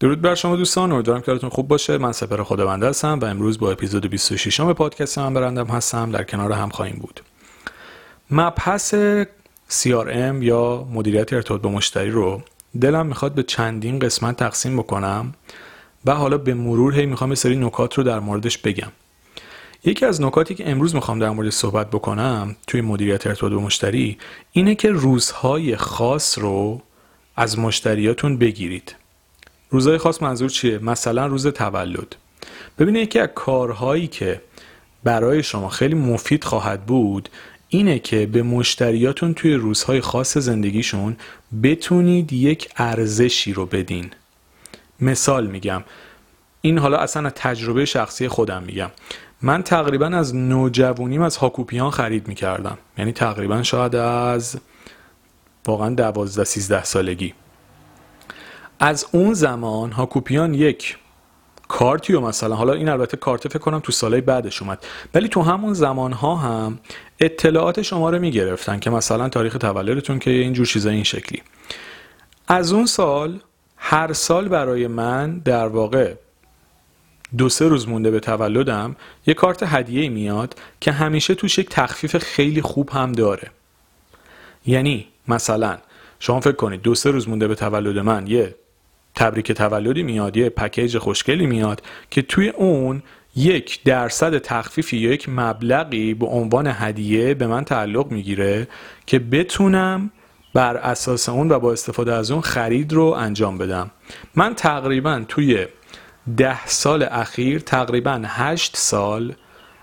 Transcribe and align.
درود 0.00 0.20
بر 0.20 0.34
شما 0.34 0.56
دوستان 0.56 0.92
امیدوارم 0.92 1.20
که 1.20 1.48
خوب 1.48 1.68
باشه. 1.68 1.98
من 1.98 2.12
سپر 2.12 2.42
خداونده 2.42 2.88
هستم 2.88 3.18
و 3.18 3.24
امروز 3.24 3.58
با 3.58 3.72
اپیزود 3.72 4.06
26 4.06 4.60
م 4.60 4.72
پادکست 4.72 5.18
من 5.18 5.34
برندم 5.34 5.66
هستم. 5.66 6.10
در 6.10 6.24
کنار 6.24 6.52
هم 6.52 6.68
خواهیم 6.68 6.96
بود. 6.96 7.20
مبحث 8.30 8.94
CRM 9.70 10.34
یا 10.40 10.88
مدیریت 10.92 11.32
ارتباط 11.32 11.60
با 11.60 11.70
مشتری 11.70 12.10
رو 12.10 12.42
دلم 12.80 13.06
می‌خواد 13.06 13.34
به 13.34 13.42
چندین 13.42 13.98
قسمت 13.98 14.36
تقسیم 14.36 14.76
بکنم 14.76 15.34
و 16.04 16.14
حالا 16.14 16.38
به 16.38 16.54
مرور 16.54 16.94
هی 16.94 17.06
می‌خوام 17.06 17.34
سری 17.34 17.56
نکات 17.56 17.94
رو 17.94 18.04
در 18.04 18.20
موردش 18.20 18.58
بگم. 18.58 18.92
یکی 19.84 20.06
از 20.06 20.20
نکاتی 20.20 20.54
که 20.54 20.70
امروز 20.70 20.94
می‌خوام 20.94 21.18
در 21.18 21.30
مورد 21.30 21.50
صحبت 21.50 21.90
بکنم 21.90 22.56
توی 22.66 22.80
مدیریت 22.80 23.26
ارتباط 23.26 23.52
با 23.52 23.60
مشتری 23.60 24.18
اینه 24.52 24.74
که 24.74 24.90
روزهای 24.90 25.76
خاص 25.76 26.38
رو 26.38 26.82
از 27.36 27.58
مشتریاتون 27.58 28.36
بگیرید. 28.38 28.94
روزهای 29.70 29.98
خاص 29.98 30.22
منظور 30.22 30.50
چیه؟ 30.50 30.78
مثلا 30.78 31.26
روز 31.26 31.46
تولد. 31.46 32.16
ببینید 32.78 33.02
یکی 33.02 33.18
از 33.18 33.28
کارهایی 33.34 34.06
که 34.06 34.40
برای 35.04 35.42
شما 35.42 35.68
خیلی 35.68 35.94
مفید 35.94 36.44
خواهد 36.44 36.86
بود 36.86 37.28
اینه 37.68 37.98
که 37.98 38.26
به 38.26 38.42
مشتریاتون 38.42 39.34
توی 39.34 39.54
روزهای 39.54 40.00
خاص 40.00 40.38
زندگیشون 40.38 41.16
بتونید 41.62 42.32
یک 42.32 42.68
ارزشی 42.76 43.52
رو 43.52 43.66
بدین. 43.66 44.10
مثال 45.00 45.46
میگم. 45.46 45.84
این 46.60 46.78
حالا 46.78 46.98
اصلا 46.98 47.30
تجربه 47.30 47.84
شخصی 47.84 48.28
خودم 48.28 48.62
میگم. 48.62 48.90
من 49.42 49.62
تقریبا 49.62 50.06
از 50.06 50.36
نوجوانیم 50.36 51.22
از 51.22 51.36
هاکوپیان 51.36 51.90
خرید 51.90 52.28
می‌کردم. 52.28 52.78
یعنی 52.98 53.12
تقریبا 53.12 53.62
شاید 53.62 53.96
از 53.96 54.56
واقعا 55.66 55.94
دوازده 55.94 56.44
سیزده 56.44 56.84
سالگی. 56.84 57.34
از 58.80 59.06
اون 59.12 59.34
زمان 59.34 59.92
هاکوپیان 59.92 60.54
یک 60.54 60.98
کارتی 61.68 62.12
و 62.12 62.20
مثلا 62.20 62.54
حالا 62.54 62.72
این 62.72 62.88
البته 62.88 63.16
کارت 63.16 63.48
فکر 63.48 63.58
کنم 63.58 63.78
تو 63.78 63.92
سالهای 63.92 64.20
بعدش 64.20 64.62
اومد 64.62 64.86
ولی 65.14 65.28
تو 65.28 65.42
همون 65.42 65.74
زمان 65.74 66.12
ها 66.12 66.36
هم 66.36 66.78
اطلاعات 67.20 67.82
شما 67.82 68.10
رو 68.10 68.18
می‌گرفتن 68.18 68.78
که 68.78 68.90
مثلا 68.90 69.28
تاریخ 69.28 69.58
تولدتون 69.58 70.18
که 70.18 70.30
اینجور 70.30 70.66
چیزا 70.66 70.90
این 70.90 71.04
شکلی. 71.04 71.42
از 72.48 72.72
اون 72.72 72.86
سال 72.86 73.40
هر 73.76 74.12
سال 74.12 74.48
برای 74.48 74.86
من 74.86 75.38
در 75.38 75.66
واقع 75.66 76.14
دو 77.38 77.48
سه 77.48 77.68
روز 77.68 77.88
مونده 77.88 78.10
به 78.10 78.20
تولدم 78.20 78.96
یه 79.26 79.34
کارت 79.34 79.62
هدیه 79.62 80.08
میاد 80.08 80.54
که 80.80 80.92
همیشه 80.92 81.34
توش 81.34 81.58
یک 81.58 81.68
تخفیف 81.68 82.16
خیلی 82.16 82.62
خوب 82.62 82.90
هم 82.90 83.12
داره. 83.12 83.50
یعنی 84.66 85.06
مثلا 85.28 85.78
شما 86.18 86.40
فکر 86.40 86.56
کنید 86.56 86.82
دو 86.82 86.94
سه 86.94 87.10
روز 87.10 87.28
مونده 87.28 87.48
به 87.48 87.54
تولد 87.54 87.98
من 87.98 88.26
یه 88.26 88.54
تبریک 89.14 89.52
تولدی 89.52 90.02
میاد 90.02 90.36
یه 90.36 90.48
پکیج 90.48 90.98
خوشگلی 90.98 91.46
میاد 91.46 91.82
که 92.10 92.22
توی 92.22 92.48
اون 92.48 93.02
یک 93.36 93.82
درصد 93.84 94.38
تخفیفی 94.38 94.96
یا 94.96 95.12
یک 95.12 95.28
مبلغی 95.28 96.14
به 96.14 96.26
عنوان 96.26 96.66
هدیه 96.66 97.34
به 97.34 97.46
من 97.46 97.64
تعلق 97.64 98.10
می‌گیره 98.10 98.68
که 99.06 99.18
بتونم 99.18 100.10
بر 100.54 100.76
اساس 100.76 101.28
اون 101.28 101.52
و 101.52 101.58
با 101.58 101.72
استفاده 101.72 102.12
از 102.14 102.30
اون 102.30 102.40
خرید 102.40 102.92
رو 102.92 103.04
انجام 103.04 103.58
بدم. 103.58 103.90
من 104.34 104.54
تقریبا 104.54 105.24
توی 105.28 105.66
ده 106.36 106.66
سال 106.66 107.02
اخیر 107.10 107.58
تقریبا 107.60 108.22
هشت 108.26 108.76
سال 108.76 109.34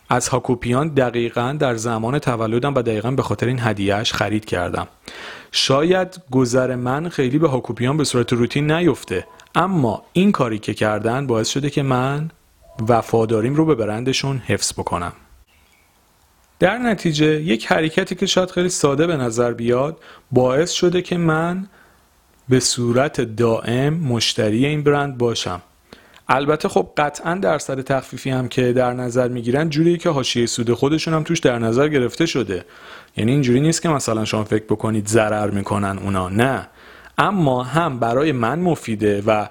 از 0.09 0.27
هاکوپیان 0.27 0.87
دقیقا 0.87 1.57
در 1.59 1.75
زمان 1.75 2.19
تولدم 2.19 2.73
و 2.75 2.81
دقیقا 2.81 3.11
به 3.11 3.21
خاطر 3.21 3.47
این 3.47 3.59
هدیهش 3.59 4.13
خرید 4.13 4.45
کردم. 4.45 4.87
شاید 5.51 6.21
گذر 6.31 6.75
من 6.75 7.09
خیلی 7.09 7.37
به 7.37 7.47
هاکوپیان 7.47 7.97
به 7.97 8.03
صورت 8.03 8.33
روتین 8.33 8.71
نیفته 8.71 9.27
اما 9.55 10.03
این 10.13 10.31
کاری 10.31 10.59
که 10.59 10.73
کردن 10.73 11.27
باعث 11.27 11.49
شده 11.49 11.69
که 11.69 11.83
من 11.83 12.31
وفاداریم 12.87 13.55
رو 13.55 13.65
به 13.65 13.75
برندشون 13.75 14.37
حفظ 14.37 14.73
بکنم. 14.73 15.13
در 16.59 16.77
نتیجه 16.77 17.41
یک 17.41 17.65
حرکتی 17.65 18.15
که 18.15 18.25
شاید 18.25 18.51
خیلی 18.51 18.69
ساده 18.69 19.07
به 19.07 19.17
نظر 19.17 19.53
بیاد 19.53 19.97
باعث 20.31 20.71
شده 20.71 21.01
که 21.01 21.17
من 21.17 21.67
به 22.49 22.59
صورت 22.59 23.21
دائم 23.21 23.93
مشتری 23.93 24.65
این 24.65 24.83
برند 24.83 25.17
باشم. 25.17 25.61
البته 26.29 26.69
خب 26.69 26.89
قطعا 26.97 27.35
درصد 27.35 27.81
تخفیفی 27.81 28.29
هم 28.29 28.47
که 28.47 28.73
در 28.73 28.93
نظر 28.93 29.27
می‌گیرن 29.27 29.69
جوری 29.69 29.97
که 29.97 30.09
حاشیه 30.09 30.45
سود 30.45 30.73
خودشون 30.73 31.13
هم 31.13 31.23
توش 31.23 31.39
در 31.39 31.59
نظر 31.59 31.87
گرفته 31.87 32.25
شده. 32.25 32.65
یعنی 33.17 33.31
اینجوری 33.31 33.59
نیست 33.59 33.81
که 33.81 33.89
مثلا 33.89 34.25
شما 34.25 34.43
فکر 34.43 34.63
بکنید 34.63 35.07
ضرر 35.07 35.49
می‌کنن 35.49 35.99
اونا 36.03 36.29
نه. 36.29 36.67
اما 37.17 37.63
هم 37.63 37.99
برای 37.99 38.31
من 38.31 38.59
مفیده 38.59 39.23
و 39.27 39.47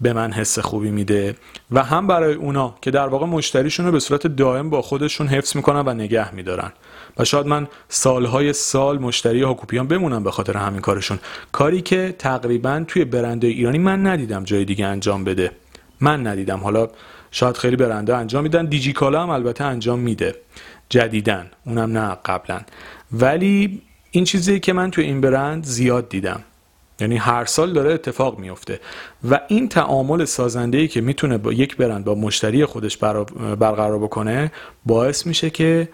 به 0.00 0.12
من 0.12 0.32
حس 0.32 0.58
خوبی 0.58 0.90
میده 0.90 1.34
و 1.70 1.82
هم 1.82 2.06
برای 2.06 2.34
اونا 2.34 2.74
که 2.82 2.90
در 2.90 3.06
واقع 3.06 3.26
مشتریشون 3.26 3.86
رو 3.86 3.92
به 3.92 4.00
صورت 4.00 4.26
دائم 4.26 4.70
با 4.70 4.82
خودشون 4.82 5.26
حفظ 5.26 5.56
می‌کنن 5.56 5.80
و 5.80 5.94
نگه 5.94 6.34
میدارن. 6.34 6.72
و 7.18 7.24
شاید 7.24 7.46
من 7.46 7.68
سالهای 7.88 8.52
سال 8.52 8.98
مشتری 8.98 9.42
هاکوپیان 9.42 9.88
بمونم 9.88 10.24
به 10.24 10.30
خاطر 10.30 10.56
همین 10.56 10.80
کارشون. 10.80 11.18
کاری 11.52 11.80
که 11.80 12.14
تقریبا 12.18 12.84
توی 12.88 13.04
برند 13.04 13.44
ایرانی 13.44 13.78
من 13.78 14.06
ندیدم 14.06 14.44
جای 14.44 14.64
دیگه 14.64 14.86
انجام 14.86 15.24
بده. 15.24 15.52
من 16.00 16.26
ندیدم. 16.26 16.58
حالا 16.58 16.88
شاید 17.30 17.56
خیلی 17.56 17.76
برنده 17.76 18.16
انجام 18.16 18.42
میدن. 18.42 18.66
دیجیکالا 18.66 19.22
هم 19.22 19.30
البته 19.30 19.64
انجام 19.64 19.98
میده. 19.98 20.34
جدیدن 20.88 21.50
اونم 21.66 21.98
نه 21.98 22.16
قبلا. 22.24 22.60
ولی 23.12 23.82
این 24.10 24.24
چیزی 24.24 24.60
که 24.60 24.72
من 24.72 24.90
توی 24.90 25.04
این 25.04 25.20
برند 25.20 25.64
زیاد 25.64 26.08
دیدم. 26.08 26.40
یعنی 27.00 27.16
هر 27.16 27.44
سال 27.44 27.72
داره 27.72 27.92
اتفاق 27.92 28.38
میفته. 28.38 28.80
و 29.30 29.40
این 29.48 29.68
تعامل 29.68 30.24
سازنده 30.24 30.78
ای 30.78 30.88
که 30.88 31.00
می‌تونه 31.00 31.38
با 31.38 31.52
یک 31.52 31.76
برند 31.76 32.04
با 32.04 32.14
مشتری 32.14 32.64
خودش 32.64 32.96
برقرار 32.96 33.98
بکنه 33.98 34.52
باعث 34.86 35.26
میشه 35.26 35.50
که 35.50 35.88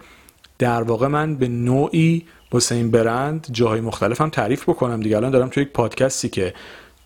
در 0.59 0.83
واقع 0.83 1.07
من 1.07 1.35
به 1.35 1.47
نوعی 1.47 2.25
واسه 2.51 2.75
این 2.75 2.91
برند 2.91 3.47
جاهای 3.51 3.81
مختلف 3.81 4.21
هم 4.21 4.29
تعریف 4.29 4.69
بکنم. 4.69 4.99
دیگه 4.99 5.17
الان 5.17 5.31
دارم 5.31 5.49
توی 5.49 5.63
یک 5.63 5.69
پادکستی 5.69 6.29
که 6.29 6.53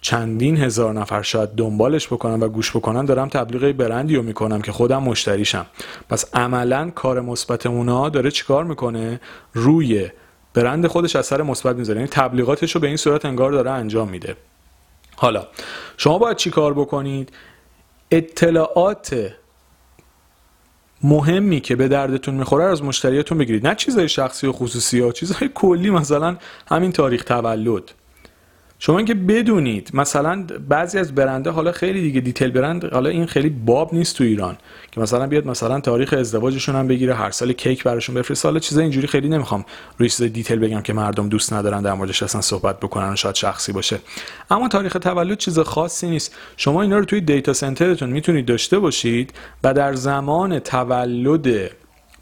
چندین 0.02 0.58
هزار 0.58 0.94
نفر 0.94 1.22
شاید 1.22 1.50
دنبالش 1.50 2.08
بکنن 2.08 2.40
و 2.40 2.48
گوش 2.48 2.72
بکنن 2.72 3.06
دارم 3.06 3.30
تبلیغ 3.30 3.72
برندی 3.72 4.16
رو 4.16 4.24
می‌کنم 4.24 4.62
که 4.62 4.72
خودم 4.72 5.04
مشتریشم. 5.04 5.66
پس 6.10 6.36
عملا 6.36 6.90
کار 6.90 7.22
مثبت 7.22 7.66
اونا 7.66 8.10
داره 8.10 8.32
چیکار 8.32 8.64
می‌کنه؟ 8.64 9.22
روی 9.54 10.10
برند 10.54 10.88
خودش 10.88 11.16
اثر 11.16 11.42
مثبت 11.42 11.76
می‌ذاره. 11.76 12.00
یعنی 12.00 12.10
تبلیغاتش 12.12 12.76
رو 12.76 12.82
به 12.82 12.88
این 12.88 12.98
صورت 12.98 13.26
انگار 13.26 13.52
داره 13.52 13.72
انجام 13.72 14.10
میده. 14.10 14.36
حالا 15.16 15.48
شما 15.98 16.18
باید 16.18 16.38
چی 16.38 16.50
کار 16.50 16.74
بکنید؟ 16.74 17.32
اطلاعات 18.12 19.34
مهمی 21.04 21.62
که 21.62 21.76
به 21.76 21.88
دردتون 21.88 22.36
می‌خوره 22.36 22.64
از 22.64 22.84
مشتریاتون 22.84 23.38
بگیرید. 23.38 23.68
نه 23.68 23.76
چیزهای 23.76 24.10
شخصی 24.10 24.48
و 24.48 24.52
خصوصی 24.52 25.00
ها 25.00 25.12
چیزهای 25.12 25.50
کلی 25.56 25.90
مثلا 25.90 26.38
همین 26.68 26.92
تاریخ 26.92 27.24
تولد. 27.24 27.92
شما 28.82 28.98
اینکه 28.98 29.14
بدونید 29.14 29.90
مثلا 29.94 30.46
بعضی 30.70 31.00
از 31.00 31.16
برندا 31.16 31.50
حالا 31.50 31.72
خیلی 31.72 32.02
دیگه 32.02 32.22
detail 32.22 32.52
برند 32.52 32.94
حالا 32.94 33.10
این 33.10 33.26
خیلی 33.26 33.50
باب 33.50 33.94
نیست 33.94 34.18
تو 34.18 34.24
ایران 34.24 34.58
که 34.92 35.02
مثلا 35.02 35.28
بیاد 35.28 35.48
مثلا 35.48 35.80
تاریخ 35.80 36.14
ازدواجشون 36.14 36.76
هم 36.76 36.88
بگیره 36.88 37.16
هر 37.16 37.32
سال 37.32 37.54
کیک 37.54 37.84
براشون 37.84 38.16
بفرسته. 38.16 38.48
حالا 38.48 38.60
چیزا 38.60 38.82
اینجوری 38.82 39.08
خیلی 39.08 39.30
نمی‌خوام 39.30 39.66
روی 39.98 40.10
چیز 40.10 40.22
detail 40.22 40.60
بگم 40.60 40.82
که 40.82 40.94
مردم 40.94 41.30
دوست 41.30 41.54
ندارن 41.54 41.82
در 41.82 41.94
موردش 41.94 42.24
اصلا 42.24 42.42
صحبت 42.42 42.80
بکنن 42.80 43.14
و 43.14 43.16
شاید 43.16 43.36
شخصی 43.36 43.72
باشه. 43.72 44.00
اما 44.52 44.68
تاریخ 44.68 44.94
تولد 44.94 45.38
چیز 45.38 45.60
خاصی 45.60 46.10
نیست. 46.10 46.36
شما 46.58 46.82
اینا 46.82 46.98
رو 46.98 47.06
توی 47.06 47.22
data 47.22 47.54
center 47.54 47.91
تون 47.91 48.10
می‌تونید 48.10 48.46
داشته 48.46 48.80
باشید 48.80 49.34
و 49.64 49.74
در 49.74 49.94
زمان 49.94 50.60
تولد 50.60 51.72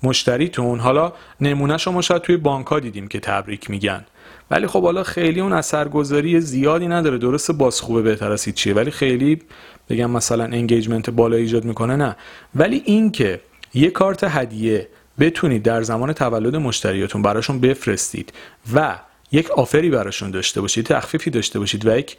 مشتریتون 0.04 0.80
حالا 0.80 1.14
نمونه 1.42 1.78
شما 1.78 2.02
شاید 2.02 2.22
توی 2.22 2.38
بانک 2.38 2.74
دیدیم 2.74 3.08
که 3.08 3.20
تبریک 3.20 3.70
میگن. 3.70 4.06
ولی 4.52 4.68
خب 4.68 4.84
حالا 4.84 5.04
خیلی 5.04 5.40
اون 5.40 5.54
اثرگذاری 5.54 6.42
زیادی 6.42 6.88
نداره. 6.88 7.18
درسته 7.18 7.54
باز 7.54 7.82
خوبه 7.82 8.02
بهتر 8.02 8.32
از 8.32 8.46
چیه 8.56 8.74
ولی 8.74 8.92
خیلی 8.92 9.42
بگم 9.90 10.12
مثلا 10.12 10.44
انگیجمنت 10.44 11.10
بالا 11.10 11.36
ایجاد 11.36 11.66
می‌کنه 11.66 11.96
نه. 11.96 12.16
ولی 12.56 12.82
این 12.86 13.12
که 13.12 13.40
یه 13.74 13.90
کارت 13.90 14.24
هدیه 14.24 14.88
بتونید 15.20 15.64
در 15.64 15.82
زمان 15.82 16.14
تولد 16.14 16.56
مشتریاتون 16.56 17.22
براشون 17.22 17.60
بفرستید 17.60 18.34
و 18.74 19.00
یک 19.32 19.52
آفری 19.52 19.90
براشون 19.90 20.32
داشته 20.32 20.62
باشید 20.62 20.86
تخفیفی 20.86 21.30
داشته 21.30 21.60
باشید 21.60 21.86
و 21.86 21.98
یک 21.98 22.18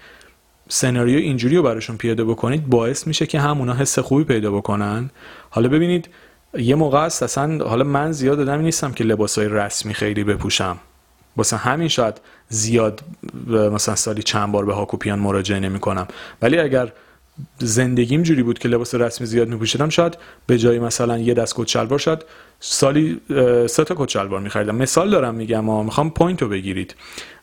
سناریو 0.68 1.18
اینجوری 1.18 1.56
رو 1.56 1.62
براشون 1.62 1.96
پیاده 1.96 2.24
بکنید 2.24 2.66
باعث 2.66 3.06
میشه 3.06 3.26
که 3.26 3.40
همونا 3.40 3.74
حس 3.74 3.98
خوبی 3.98 4.24
پیدا 4.24 4.52
بکنن. 4.52 5.10
حالا 5.50 5.68
ببینید 5.68 6.08
یه 6.58 6.74
موقع 6.74 6.98
است 6.98 7.22
اصلا 7.22 7.64
حالا 7.64 7.84
من 7.84 8.12
زیاد 8.12 8.40
آدمی 8.40 8.64
نیستم 8.64 8.92
که 8.92 9.04
لباسای 9.04 9.48
رسمی 9.48 9.94
خیلی 9.94 10.24
بپوشم. 10.24 10.78
واسه 11.38 11.56
همین 11.56 11.88
شاید 11.88 12.20
زیاد 12.48 13.00
مثلا 13.46 13.94
سالی 13.94 14.22
چند 14.22 14.52
بار 14.52 14.64
به 14.64 14.74
هاکوپیان 14.74 15.18
مراجعه 15.18 15.60
نمی 15.60 15.80
کنم 15.80 16.08
ولی 16.42 16.58
اگر 16.58 16.92
زندگیم 17.58 18.22
جوری 18.22 18.42
بود 18.42 18.58
که 18.58 18.68
لباس 18.68 18.94
رسمی 18.94 19.26
زیاد 19.26 19.48
میپوشیدم 19.48 19.88
شاید 19.88 20.18
به 20.46 20.58
جای 20.58 20.78
مثلا 20.78 21.18
یه 21.18 21.34
دست 21.34 21.54
کت 21.56 21.68
شلوار 21.68 21.98
شاید 21.98 22.24
سالی 22.60 23.20
سه 23.66 23.84
تا 23.84 23.94
کت 23.98 24.08
شلوار 24.08 24.40
میخریدم. 24.40 24.76
مثال 24.76 25.10
دارم 25.10 25.34
میگم 25.34 25.66
ها 25.66 25.82
می‌خوام 25.82 26.10
point 26.10 26.42
رو 26.42 26.48
بگیرید. 26.48 26.94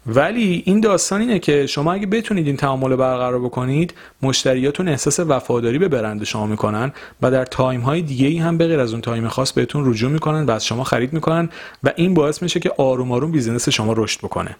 ولی 0.07 0.63
این 0.65 0.79
داستان 0.79 1.21
اینه 1.21 1.39
که 1.39 1.67
شما 1.67 1.93
اگه 1.93 2.07
بتونید 2.07 2.47
این 2.47 2.57
تعامل 2.57 2.95
برقرار 2.95 3.39
بکنید 3.39 3.93
مشتریاتون 4.21 4.87
احساس 4.87 5.19
وفاداری 5.19 5.79
به 5.79 5.87
برند 5.87 6.23
شما 6.23 6.45
می‌کنن 6.45 6.93
و 7.21 7.31
در 7.31 7.45
time 7.45 7.81
های 7.81 8.01
دیگه 8.01 8.27
ای 8.27 8.37
هم 8.37 8.57
بغیر 8.57 8.79
از 8.79 8.91
اون 8.91 9.01
time 9.01 9.27
خاص 9.27 9.51
بهتون 9.51 9.91
رجوع 9.91 10.11
می‌کنن 10.11 10.45
و 10.45 10.51
از 10.51 10.65
شما 10.65 10.83
خرید 10.83 11.13
می‌کنن 11.13 11.49
و 11.83 11.91
این 11.95 12.13
باعث 12.13 12.41
میشه 12.41 12.59
که 12.59 12.71
آروم 12.77 13.11
آروم 13.11 13.31
business 13.31 13.69
شما 13.69 13.93
رشد 13.97 14.19
بکنه. 14.19 14.55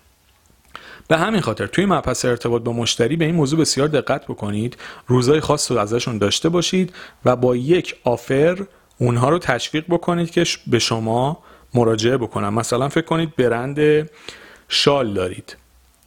به 1.07 1.17
همین 1.17 1.41
خاطر 1.41 1.67
توی 1.67 1.85
مبحث 1.85 2.25
ارتباط 2.25 2.61
با 2.61 2.73
مشتری 2.73 3.15
به 3.15 3.25
این 3.25 3.35
موضوع 3.35 3.59
بسیار 3.59 3.87
دقت 3.87 4.25
بکنید 4.25 4.77
روزای 5.07 5.39
خاص 5.39 5.71
رو 5.71 5.77
ازشون 5.77 6.17
داشته 6.17 6.49
باشید 6.49 6.93
و 7.25 7.35
با 7.35 7.55
یک 7.55 7.95
offer 8.03 8.57
اونها 8.97 9.29
رو 9.29 9.39
تشویق 9.39 9.85
بکنید 9.89 10.31
که 10.31 10.43
به 10.67 10.79
شما 10.79 11.43
مراجعه 11.73 12.17
بکنن. 12.17 12.49
مثلا 12.49 12.89
فکر 12.89 13.05
کنید 13.05 13.35
برند 13.35 14.09
شال 14.69 15.13
دارید. 15.13 15.57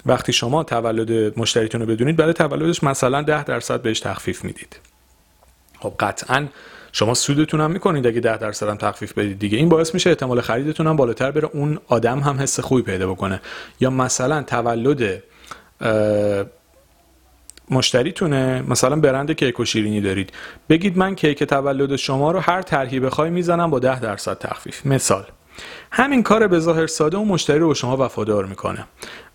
وقتی 0.07 0.33
شما 0.33 0.65
تولد 0.65 1.39
مشتریتون 1.39 1.81
رو 1.81 1.87
بدونید 1.87 2.17
برای 2.17 2.33
تولدش 2.33 2.83
مثلا 2.83 3.23
ده 3.23 3.45
درصد 3.45 3.83
بهش 3.83 4.01
تخفیف 4.01 4.45
می‌دید. 4.45 4.77
خب 5.81 5.93
قطعا 6.01 6.47
شما 6.93 7.15
سودتون 7.15 7.61
هم 7.61 7.71
می‌کنید 7.71 8.07
اگه 8.07 8.21
ده 8.21 8.37
درصد 8.37 8.69
هم 8.69 8.77
تخفیف 8.77 9.13
بدید 9.13 9.39
دیگه. 9.39 9.59
این 9.59 9.69
باعث 9.69 9.95
میشه 9.95 10.11
احتمال 10.11 10.41
خریدتون 10.41 10.87
هم 10.87 10.97
بالاتر 10.97 11.31
بره 11.31 11.51
اون 11.53 11.79
آدم 11.89 12.21
هم 12.21 12.41
حس 12.41 12.61
خوبی 12.61 12.83
پیدا 12.83 13.11
بکنه. 13.11 13.41
یا 13.81 13.91
مثلا 13.91 14.43
تولد 14.43 15.23
مشتریتونه 17.71 18.63
مثلا 18.69 18.97
برند 18.97 19.33
کیک 19.33 19.61
و 19.61 19.65
شیرینی 19.65 20.01
دارید. 20.01 20.33
بگید 20.69 20.99
من 20.99 21.15
کیک 21.15 21.45
تولد 21.45 21.97
شما 21.97 22.33
رو 22.33 22.39
هر 22.39 22.63
طرحی 22.63 23.01
بخوای 23.01 23.31
می‌زنم 23.31 23.71
با 23.71 23.79
ده 23.79 24.01
درصد 24.01 24.39
تخفیف. 24.39 24.87
مثال. 24.87 25.25
همین 25.91 26.23
کار 26.23 26.47
به 26.47 26.59
ظاهر 26.59 26.87
ساده 26.87 27.17
و 27.17 27.25
مشتری 27.25 27.59
رو 27.59 27.69
به 27.69 27.75
شما 27.75 27.97
وفادار 27.97 28.45
می‌کنه 28.45 28.85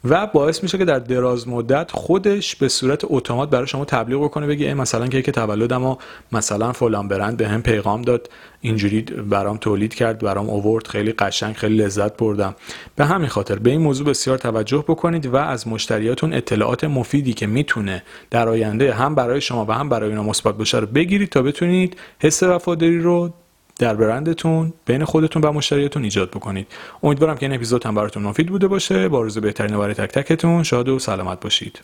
و 0.10 0.28
باعث 0.28 0.64
میشه 0.64 0.78
که 0.78 0.86
در 0.86 1.00
دراز 1.00 1.48
مدت 1.48 1.92
خودش 1.92 2.56
به 2.56 2.68
صورت 2.68 3.02
اتومات 3.04 3.50
برای 3.50 3.68
شما 3.68 3.86
تبلیغ 3.86 4.24
بکنه 4.24 4.48
بگه 4.48 4.74
مثلا 4.74 5.08
که 5.08 5.22
تولدم 5.22 5.84
و 5.84 5.96
مثلا 6.32 6.72
فلان 6.72 7.08
برند 7.08 7.38
به 7.38 7.48
هم 7.48 7.62
پیغام 7.62 8.02
داد 8.02 8.30
اینجوری 8.62 9.02
برام 9.02 9.58
تولید 9.58 9.96
کرد 9.96 10.20
برام 10.20 10.50
اوورد 10.50 10.88
خیلی 10.88 11.12
قشنگ 11.12 11.56
خیلی 11.56 11.76
لذت 11.76 12.18
بردم. 12.18 12.56
به 12.96 13.06
همین 13.06 13.28
خاطر 13.28 13.60
به 13.60 13.70
این 13.70 13.82
موضوع 13.82 14.08
بسیار 14.08 14.38
توجه 14.38 14.86
بکنید 14.88 15.26
و 15.26 15.36
از 15.36 15.68
مشتریاتون 15.68 16.34
اطلاعات 16.34 16.84
مفیدی 16.84 17.34
که 17.34 17.48
می‌تونه 17.48 18.04
در 18.32 18.50
آینده 18.50 18.94
هم 18.94 19.16
برای 19.16 19.42
شما 19.42 19.66
و 19.66 19.72
هم 19.72 19.90
برای 19.90 20.10
اینا 20.10 20.24
مثبت 20.24 20.58
باشه 20.58 20.80
رو 20.80 20.88
بگیرید 20.88 21.30
تا 21.30 21.42
بتونید 21.42 21.98
حس 22.20 22.44
وفاداری 22.44 23.00
رو 23.00 23.34
در 23.80 23.96
برندتون 23.96 24.74
بین 24.86 25.06
خودتون 25.06 25.42
و 25.42 25.52
مشتریتون 25.52 26.04
ایجاد 26.04 26.30
بکنید. 26.30 26.68
امیدوارم 27.04 27.38
که 27.38 27.46
این 27.46 27.56
اپیزود 27.56 27.86
هم 27.86 27.96
براتون 27.96 28.24
مفید 28.24 28.48
بوده 28.48 28.68
باشه. 28.68 29.08
با 29.08 29.24
بهترین 29.42 29.78
برای 29.78 29.94
تک 29.94 30.12
تکتون 30.12 30.64
شاد 30.64 30.90
و 30.90 31.00
سلامت 31.00 31.40
باشید. 31.40 31.80